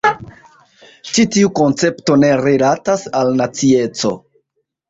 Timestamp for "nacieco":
3.43-4.17